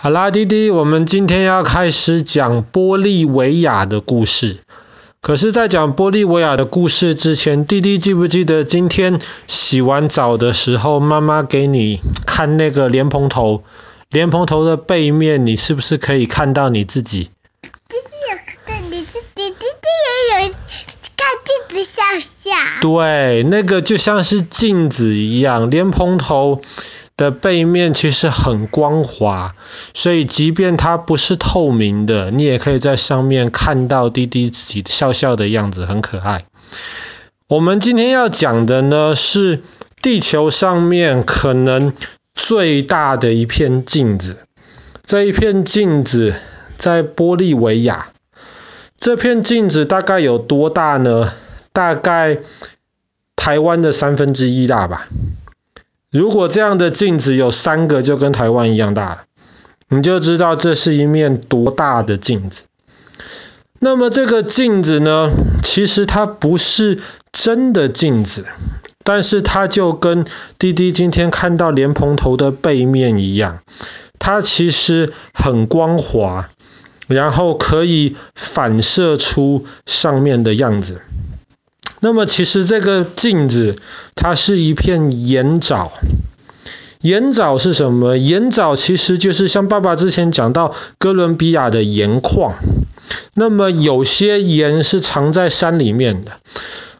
[0.00, 4.58] 好啦，弟弟，我们今天要开始讲玻利维亚的故事。
[5.20, 13.64] 可是，在讲玻利维亚的故事之前，弟弟记不记得今天洗完澡的时候，妈妈给你看那个莲蓬头？
[14.08, 17.30] 莲蓬头的背面，你是不是可以看到你自己？
[17.88, 19.64] 弟弟有看到你自己，弟弟
[20.30, 20.52] 也有
[21.16, 22.30] 看镜子。
[22.80, 26.62] 对，那个就像是镜子一样，莲蓬头。
[27.18, 29.56] 的背面其实很光滑，
[29.98, 36.44] 所以即便它不是透明的，你也可以在上面看到滴滴自己笑笑的样子，很可爱。
[37.48, 39.60] 我们今天要讲的呢，是
[40.00, 41.92] 地球上面可能
[42.32, 44.44] 最大的一片镜子。
[45.04, 46.36] 这一片镜子
[46.78, 48.12] 在玻利维亚。
[49.00, 51.32] 这片镜子大概有多大呢？
[51.72, 52.38] 大概
[53.34, 55.08] 台湾的三分之一大吧。
[56.08, 59.24] 如果这样的镜子有三个，就跟台湾一样大，
[59.88, 62.64] 你就知道这是一面多大的镜子。
[63.80, 65.30] 那么这个镜子呢，
[65.62, 67.00] 其实它不是
[67.32, 68.44] 真的镜子，
[69.04, 70.26] 但是它就跟
[70.58, 73.60] 滴滴今天看到莲蓬头的背面一样，
[74.18, 76.48] 它其实很光滑，
[77.06, 81.00] 然后可以反射出上面的样子。
[82.00, 83.76] 那么其实这个镜子，
[84.14, 85.90] 它是一片盐沼。
[87.00, 88.16] 盐沼是什么？
[88.16, 92.54] 盐沼其实就是像爸爸之前讲到哥伦比亚的盐矿。
[93.34, 96.32] 那么有些盐是藏在山里面的，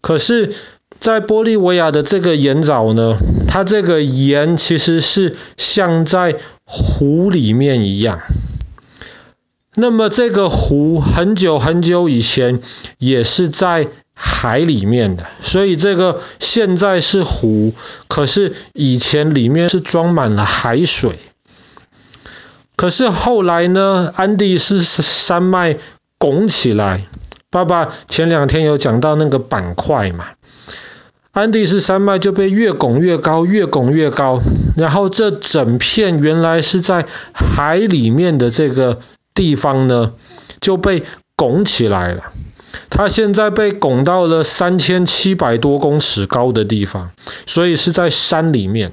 [0.00, 0.54] 可是，
[0.98, 8.20] 在玻利维亚的这个盐沼呢，它这个盐其实是像在湖里面一样。
[9.74, 12.60] 那么这个湖很久很久以前
[12.98, 13.88] 也是在
[14.24, 17.74] 海里面的，所以这个现在是湖，
[18.06, 21.18] 可是以前里面是装满了海水。
[22.76, 25.76] 可是后来呢，安第斯山脉
[26.18, 27.06] 拱起来，
[27.50, 30.26] 爸爸前两天有讲到那个板块嘛，
[31.32, 34.40] 安第斯山脉就被越拱越高，越拱越高，
[34.76, 39.00] 然后这整片原来是在海里面的这个。
[39.34, 40.12] 地方呢
[40.60, 41.04] 就被
[41.36, 42.24] 拱起来了，
[42.90, 47.10] 它现在被拱到了三千七百多公尺高的地方，
[47.46, 48.92] 所以是在山里面。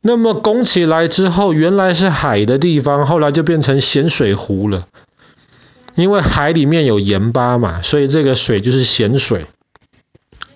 [0.00, 4.86] 那么拱起来之后，原来是海的地方，后来就变成咸水湖了，
[5.94, 9.46] 因为海里面有盐巴嘛，所以这个水就是咸水。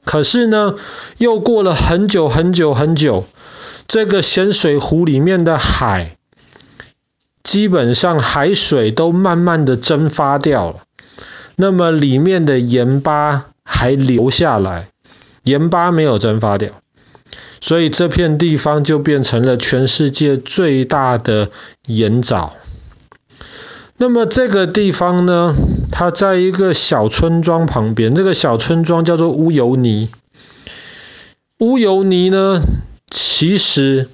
[0.04, 0.76] 可是呢，
[1.18, 3.26] 又过了很久很久很久，
[3.86, 6.16] 这个咸水湖里面的海。
[7.42, 10.76] 基本上海水都慢慢的蒸发掉了，
[11.56, 14.88] 那么里面的盐巴还留下来，
[15.42, 16.70] 盐巴没有蒸发掉，
[17.60, 21.50] 所以这片地方就变成了全世界最大的
[21.86, 22.50] 盐沼。
[23.96, 25.54] 那么这个地方呢，
[25.92, 30.08] 它在一个小村庄旁边，这个小村庄叫做乌尤尼。
[31.58, 32.60] 乌尤尼呢，
[33.08, 34.08] 其实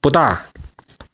[0.00, 0.46] 不大。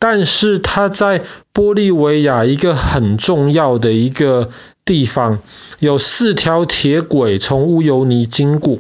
[0.01, 4.51] 但是它在玻利维亚一个很重要的一个
[4.89, 5.41] 地方，
[5.81, 8.79] 有四条铁轨从乌尤尼经过，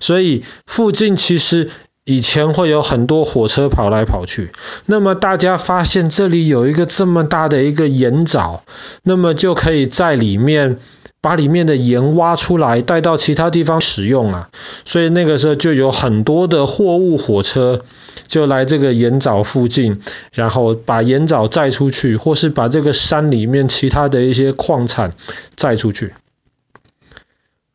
[0.00, 1.70] 所以附近其实
[2.04, 4.52] 以前会有很多火车跑来跑去。
[4.86, 8.60] 那么大家发现这里有一个这么大的一个盐沼，
[9.02, 10.78] 那么就可以在里面
[11.20, 14.48] 把里面的盐挖出来带到其他地方使用啊。
[14.86, 17.82] 所以那个时候就有很多的货物火车。
[18.26, 20.00] 就来这个盐沼附近，
[20.32, 25.12] 然后把盐沼载出去，或是把这个山里面其他的一些矿产
[25.56, 26.14] 载出去。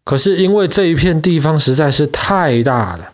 [0.04, 3.12] 可是因为这一片地方实在是太大了，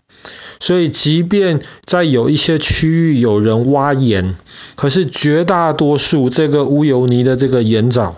[0.61, 4.35] 所以即便在有一些区域有人挖盐，
[4.75, 8.13] 可是绝大多数这个乌尤尼的这个盐沼，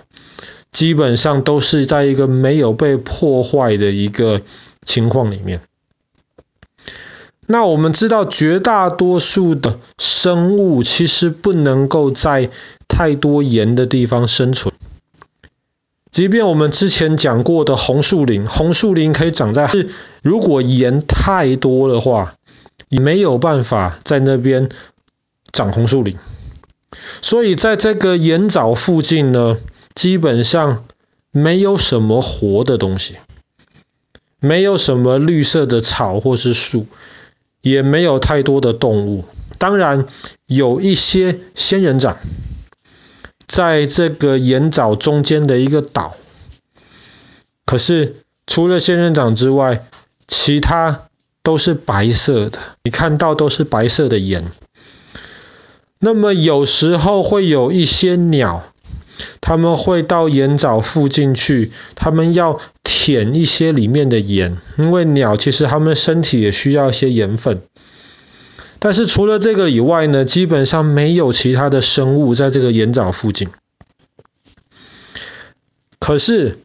[0.72, 4.41] 基本上都是在一个没有被破坏的一个
[4.84, 5.62] 情况里面。
[7.50, 12.49] 那我们知道，绝大多数的生物其实不能够在
[12.90, 14.76] 太多盐的地方生存。
[16.11, 19.70] 即便我们之前讲过的红树林，红树林可以长在，
[20.22, 22.35] 如果盐太多的话，
[22.90, 24.67] 也没有办法在那边
[25.53, 26.17] 长红树林。
[27.22, 29.58] 所以在这个盐沼附近呢，
[29.96, 30.85] 基本上
[31.32, 33.16] 没有什么活的东西，
[34.41, 36.88] 没有什么绿色的草或是树。
[37.69, 39.25] 也没有太多的动物，
[39.58, 40.05] 当然
[40.46, 42.17] 有一些仙人掌，
[43.47, 46.16] 在这个盐沼中间的一个岛。
[47.66, 48.16] 可是
[48.46, 49.85] 除了仙人掌之外，
[50.28, 51.08] 其他
[51.43, 54.52] 都是白色的，你看到都是白色的盐。
[55.99, 58.63] 那么有时候会有一些鸟，
[59.41, 67.61] 他们会到盐沼附近去，他们要舔一些里面的盐，因为鸟其实它们身体也需要一些盐分。
[68.79, 73.49] 但是除了这个以外呢，基本上没有其他的生物在这个盐沼附近。
[75.99, 76.59] 可是，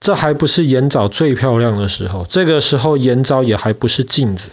[0.00, 4.50] 这还不是盐沼最漂亮的时候，这个时候盐沼也还不是镜子。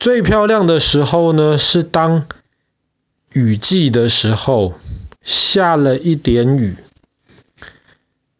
[0.00, 2.26] 最漂亮的时候呢，是当
[3.32, 4.74] 雨季的时候，
[5.26, 6.76] 下了一点雨，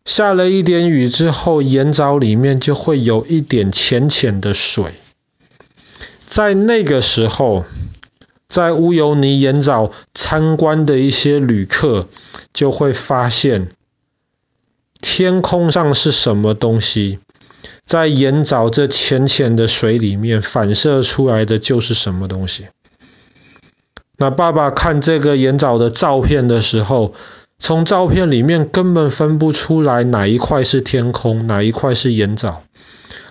[0.04, 4.92] 下了一点雨之后，盐沼里面就会有一点浅浅的水。
[6.28, 7.64] 在那个时候，
[8.48, 12.08] 在乌尤尼盐沼参观的一些旅客
[12.52, 13.68] 就会发现，
[15.00, 17.18] 天空上是什么东西，
[17.84, 22.68] 在盐沼这浅浅的水里面反射出来的就是什么东西。
[24.18, 27.14] 那爸爸看这个盐沼的照片的时候，
[27.58, 32.56] 从照片里面根本分不出来哪一块是天空，哪一块是盐沼。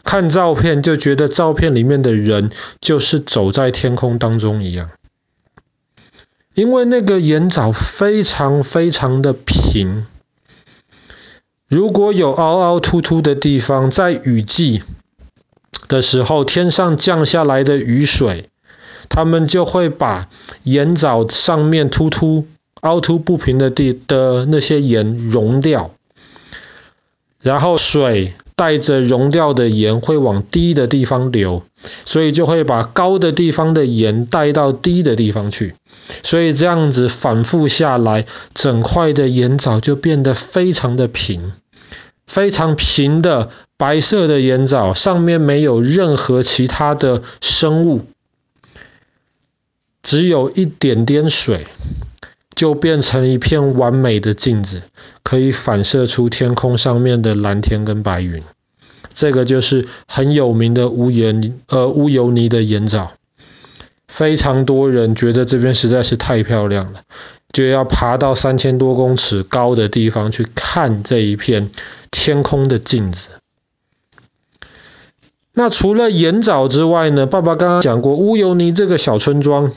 [0.04, 4.92] 看照片就觉得照片里面的人就是走在天空当中一样，
[6.54, 10.06] 因为那个盐沼非常非常的平，
[11.68, 14.84] 如果有凹凹凸凸的地方，在雨季
[15.88, 18.50] 的时候，天上降下来的雨水，
[19.10, 20.30] 他们就会把
[20.64, 22.48] 盐藻上面凸凸
[22.82, 25.92] 凹凸不平的地的那些盐溶掉，
[27.42, 28.34] 然后水。
[28.58, 31.64] 带着溶掉的盐会往低的地方流，
[32.06, 35.76] 所以就会把高的地方的盐带到低的地方去，
[36.24, 41.52] 所以这样子反复下来，整块的盐藻就变得非常的平，
[42.28, 48.06] 非常平的白色的盐藻，上面没有任何其他的生物，
[50.06, 51.66] 只有一点点水，
[52.56, 54.84] 就变成一片完美的镜子。
[55.24, 58.44] 可以反射出天空上面的蓝天跟白云，
[59.16, 63.08] 这个就是很有名的乌盐呃乌尤尼的盐沼，
[64.08, 67.02] 非常多人觉得这边实在是太漂亮了，
[67.52, 71.72] 就要爬到三千多公尺高的地方去看这一片
[72.12, 73.30] 天空的镜子。
[75.54, 79.72] 那除了盐沼之外呢，爸爸刚刚讲过乌尤尼这个小村庄，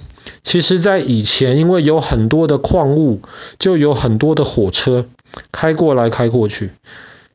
[0.49, 3.21] 其实在以前因为有很多的矿物，
[3.59, 5.05] 就有很多的火车。
[5.53, 6.71] 开过来，开过去。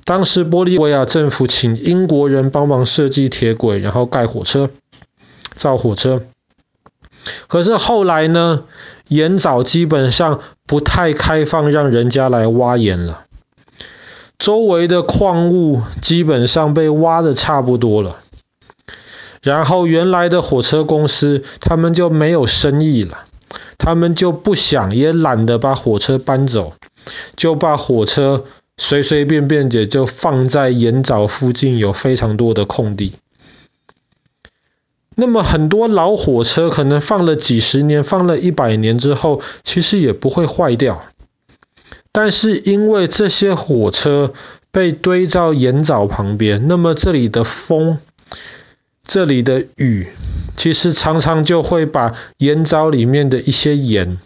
[0.03, 4.71] 当时玻利维亚政府请英国人帮忙设计铁轨，然后盖火车、
[5.55, 6.23] 造火车。
[7.47, 8.63] 可是后来呢，
[9.09, 13.25] 盐沼基本上不太开放，让人家来挖盐了。
[14.39, 18.22] 周围的矿物基本上被挖的差不多了。
[19.43, 23.25] 然后原来的火车公司他们就没有生意了，
[23.77, 26.73] 他们就不想也懒得把火车搬走。
[27.35, 28.45] 就把火车
[28.77, 33.13] 随随便便的就放在盐沼附近，有非常多的空地。
[35.15, 41.03] 那么很多老火车可能放了几十年，放了一百年之后，其实也不会坏掉。
[42.13, 44.33] 但是因为这些火车
[44.71, 47.99] 被堆在盐沼旁边，那么这里的风、
[49.07, 50.07] 这里的雨，
[50.55, 54.17] 其实常常就会把盐沼里面的一些盐。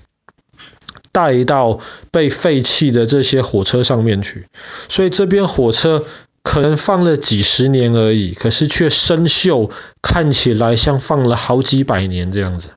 [1.14, 1.80] 带到
[2.12, 4.46] 被废弃的这些火车上面去，
[4.88, 6.06] 所以这边火车
[6.44, 9.72] 可能放了几十年而已，可是却生锈，
[10.04, 12.70] 看起来像放了好几百年这样子。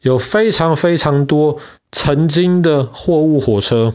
[0.00, 1.60] 有非常非常多
[1.90, 3.94] 曾经的货物火车，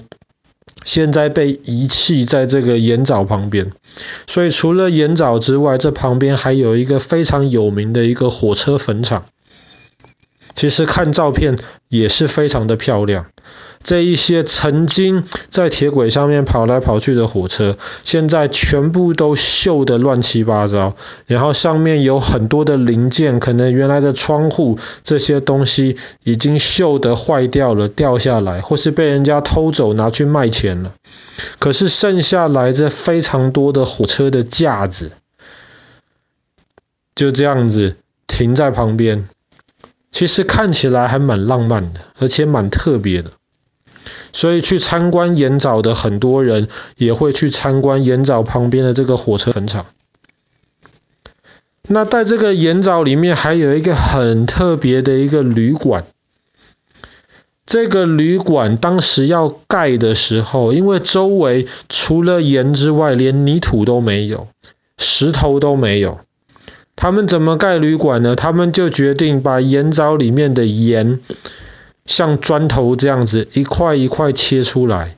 [0.88, 3.74] 现在被遗弃在这个盐沼旁边。
[4.26, 9.26] 所以除了盐沼之外，这旁边还有一个非常有名的一个火车坟场。
[10.54, 13.26] 其实看照片也是非常的漂亮。
[13.88, 30.94] 这一些曾经在铁轨上面跑来跑去的火车，现在全部都锈得乱七八糟，然后上面有很多的零件，可能原来的窗户这些东西已经锈得坏掉了，掉下来，或是被人家偷走拿去卖钱了。
[31.58, 35.14] 可是剩下来这非常多的火车的架子，
[37.16, 37.96] 就这样子
[38.28, 39.30] 停在旁边。
[40.12, 43.32] 其实看起来还蛮浪漫的，而且蛮特别的。
[44.34, 49.86] 所以去参观盐沼的很多人也会去参观盐沼旁边的这个火车坟场。
[51.88, 56.06] 那在这个盐沼里面还有一个很特别的一个旅馆。
[57.66, 64.48] 这个旅馆当时要盖的时候，因为周围除了盐之外，连泥土都没有，
[64.98, 66.20] 石头都没有。
[66.96, 68.38] 他们怎么盖旅馆呢？
[68.38, 71.20] 他们就决定把盐沼里面的盐
[72.08, 75.18] 像砖头这样子一块一块切出来，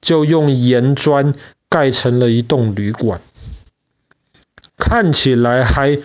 [0.00, 1.34] 就用盐砖
[1.68, 3.20] 盖成了一栋旅馆。
[4.76, 5.98] 看起来还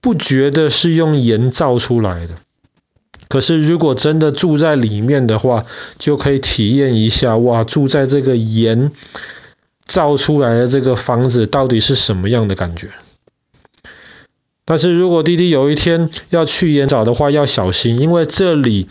[0.00, 2.34] 不觉得是用盐造出来的，
[3.28, 5.64] 可是如果真的住在里面的话，
[5.98, 8.92] 就可以体验一下，哇，住在这个盐
[9.84, 12.90] 造出来的这个房子到底是什么样的感觉。
[14.64, 18.88] 但是如果弟弟有一天要去盐沼的话，要小心，因为这里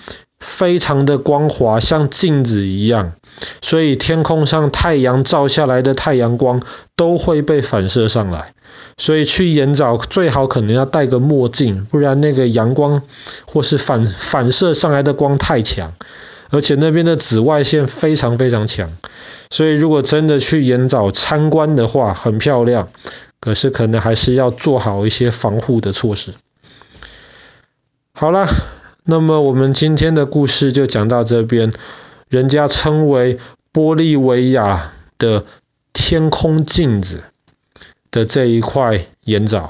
[0.60, 3.14] 非常的光滑，像镜子一样，
[3.62, 6.62] 所以天空上太阳照下来的太阳光
[6.98, 8.54] 都会被反射上来。
[8.98, 13.02] 所以去盐沼最好可能要戴个墨镜，不然那个阳光
[13.46, 15.94] 或是反反射上来的光太强，
[16.50, 18.92] 而且那边的紫外线非常非常强。
[19.50, 22.90] 所以如果真的去盐沼参观的话，很漂亮。
[23.40, 26.34] 可是可能还是要做好一些防护的措施。
[28.12, 28.48] 好了，
[29.10, 31.74] 那么我们今天的故事就讲到这边。
[32.30, 33.40] 人家称为
[33.74, 35.46] 玻利维亚的
[35.94, 37.24] 天空镜子
[38.12, 39.70] 的这一块盐沼。